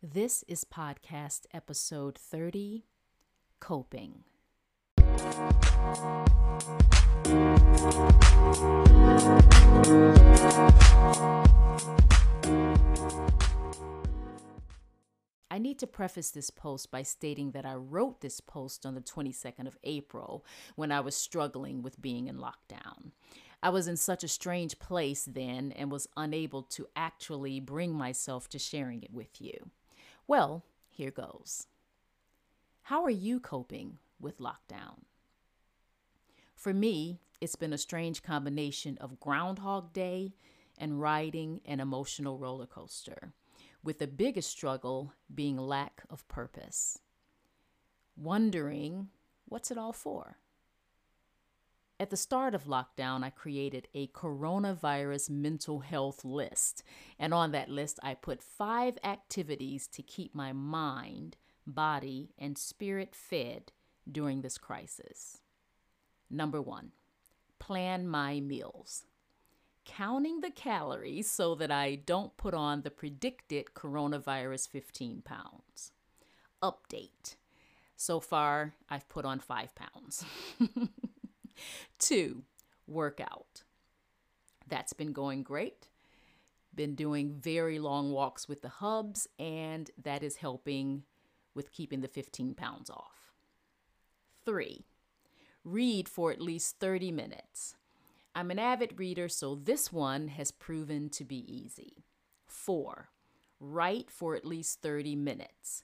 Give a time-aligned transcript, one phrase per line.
[0.00, 2.84] This is podcast episode 30
[3.58, 4.22] Coping.
[15.50, 19.00] I need to preface this post by stating that I wrote this post on the
[19.00, 20.44] 22nd of April
[20.76, 23.10] when I was struggling with being in lockdown.
[23.60, 28.48] I was in such a strange place then and was unable to actually bring myself
[28.50, 29.72] to sharing it with you.
[30.28, 31.68] Well, here goes.
[32.82, 35.04] How are you coping with lockdown?
[36.54, 40.34] For me, it's been a strange combination of Groundhog Day
[40.76, 43.32] and riding an emotional roller coaster,
[43.82, 46.98] with the biggest struggle being lack of purpose.
[48.14, 49.08] Wondering,
[49.46, 50.36] what's it all for?
[52.00, 56.84] At the start of lockdown, I created a coronavirus mental health list.
[57.18, 63.16] And on that list, I put five activities to keep my mind, body, and spirit
[63.16, 63.72] fed
[64.10, 65.38] during this crisis.
[66.30, 66.92] Number one,
[67.58, 69.04] plan my meals.
[69.84, 75.90] Counting the calories so that I don't put on the predicted coronavirus 15 pounds.
[76.62, 77.34] Update.
[77.96, 80.24] So far, I've put on five pounds.
[81.98, 82.42] Two,
[82.86, 83.64] workout.
[84.66, 85.88] That's been going great.
[86.74, 91.04] Been doing very long walks with the hubs, and that is helping
[91.54, 93.32] with keeping the 15 pounds off.
[94.44, 94.84] Three,
[95.64, 97.74] read for at least 30 minutes.
[98.34, 102.04] I'm an avid reader, so this one has proven to be easy.
[102.46, 103.08] Four,
[103.58, 105.82] write for at least 30 minutes.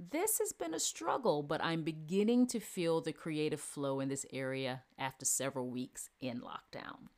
[0.00, 4.24] This has been a struggle, but I'm beginning to feel the creative flow in this
[4.32, 7.08] area after several weeks in lockdown.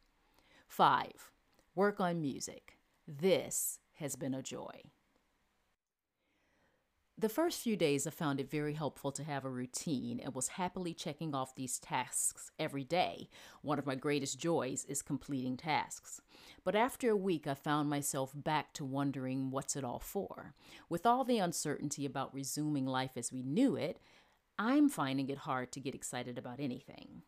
[0.66, 1.30] Five,
[1.74, 2.78] work on music.
[3.06, 4.80] This has been a joy.
[7.20, 10.48] The first few days, I found it very helpful to have a routine and was
[10.48, 13.28] happily checking off these tasks every day.
[13.60, 16.22] One of my greatest joys is completing tasks.
[16.64, 20.54] But after a week, I found myself back to wondering what's it all for.
[20.88, 24.00] With all the uncertainty about resuming life as we knew it,
[24.58, 27.20] I'm finding it hard to get excited about anything.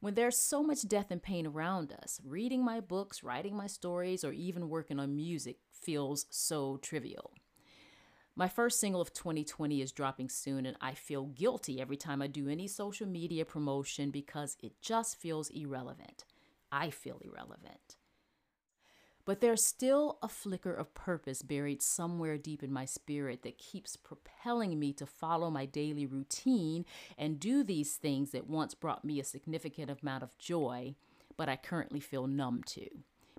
[0.00, 4.24] When there's so much death and pain around us, reading my books, writing my stories,
[4.24, 7.30] or even working on music feels so trivial.
[8.36, 12.26] My first single of 2020 is dropping soon, and I feel guilty every time I
[12.26, 16.24] do any social media promotion because it just feels irrelevant.
[16.72, 17.96] I feel irrelevant.
[19.24, 23.96] But there's still a flicker of purpose buried somewhere deep in my spirit that keeps
[23.96, 26.84] propelling me to follow my daily routine
[27.16, 30.96] and do these things that once brought me a significant amount of joy,
[31.36, 32.86] but I currently feel numb to.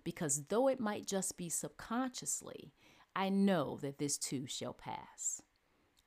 [0.05, 2.71] Because though it might just be subconsciously,
[3.15, 5.41] I know that this too shall pass.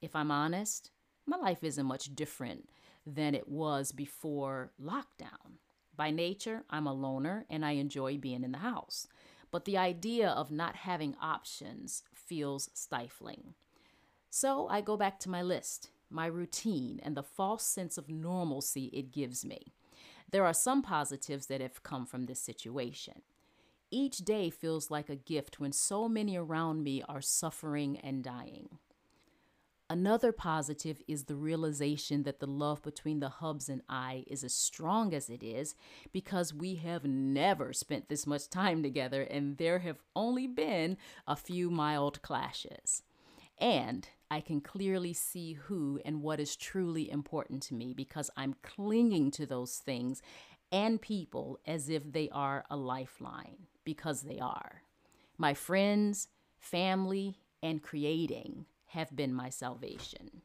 [0.00, 0.90] If I'm honest,
[1.26, 2.68] my life isn't much different
[3.06, 5.58] than it was before lockdown.
[5.96, 9.08] By nature, I'm a loner and I enjoy being in the house.
[9.50, 13.54] But the idea of not having options feels stifling.
[14.30, 18.90] So I go back to my list, my routine, and the false sense of normalcy
[18.92, 19.72] it gives me.
[20.30, 23.22] There are some positives that have come from this situation.
[23.90, 28.78] Each day feels like a gift when so many around me are suffering and dying.
[29.90, 34.52] Another positive is the realization that the love between the hubs and I is as
[34.52, 35.74] strong as it is
[36.12, 41.34] because we have never spent this much time together and there have only been a
[41.34, 43.02] few mild clashes.
[43.56, 48.56] And I can clearly see who and what is truly important to me because I'm
[48.62, 50.20] clinging to those things
[50.70, 54.82] and people as if they are a lifeline because they are.
[55.38, 56.28] My friends,
[56.58, 60.42] family, and creating have been my salvation.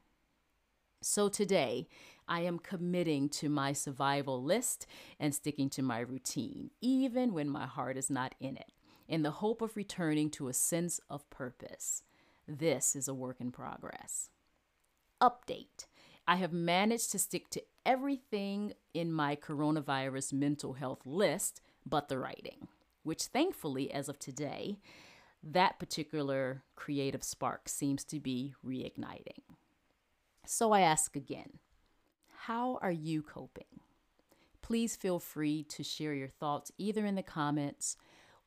[1.02, 1.90] So today,
[2.26, 4.88] I am committing to my survival list
[5.20, 8.72] and sticking to my routine, even when my heart is not in it,
[9.10, 12.04] in the hope of returning to a sense of purpose.
[12.48, 14.30] This is a work in progress.
[15.22, 15.88] Update
[16.26, 22.18] I have managed to stick to everything in my coronavirus mental health list but the
[22.18, 22.70] writing
[23.04, 24.80] which thankfully, as of today,
[25.44, 29.44] that particular creative spark seems to be reigniting.
[30.46, 31.60] So I ask again
[32.46, 33.64] how are you coping?
[34.62, 37.96] Please feel free to share your thoughts either in the comments